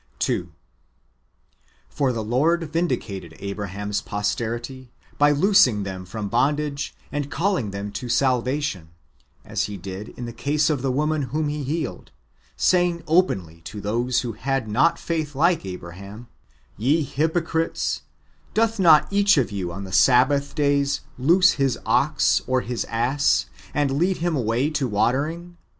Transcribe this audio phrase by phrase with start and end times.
[0.17, 0.51] 2.
[1.87, 4.89] For the Lord vindicated Abraham's posterity
[5.19, 8.89] by loosing them from bondage and calling them to salvation,
[9.45, 12.09] as He did in the case of the woman whom He healed,
[12.57, 16.27] saying openly to those who had not faith like Abraham,"
[16.77, 18.01] Ye hypocrites,^
[18.55, 22.85] doth not each one of you on the Sabbath days loose his ox or his
[22.85, 25.57] ass, and lead him away to watering